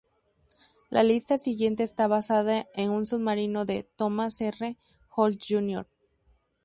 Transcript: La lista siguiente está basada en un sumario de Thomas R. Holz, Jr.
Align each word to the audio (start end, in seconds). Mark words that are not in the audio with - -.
La 0.89 1.03
lista 1.03 1.37
siguiente 1.37 1.83
está 1.83 2.07
basada 2.07 2.65
en 2.73 2.89
un 2.89 3.05
sumario 3.05 3.65
de 3.65 3.83
Thomas 3.83 4.41
R. 4.41 4.75
Holz, 5.15 5.37
Jr. 5.47 5.85